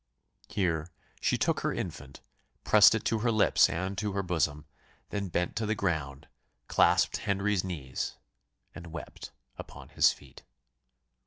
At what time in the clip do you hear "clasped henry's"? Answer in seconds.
6.67-7.63